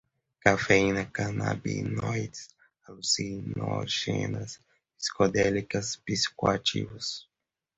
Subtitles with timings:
[0.43, 2.43] cafeína, canabinoides,
[2.87, 4.51] alucinógenas,
[4.97, 7.05] psicodélicas, psicoativos